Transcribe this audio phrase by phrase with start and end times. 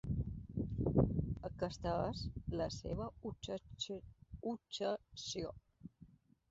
[1.49, 2.23] Aquesta és
[2.63, 5.55] la seva obsessió.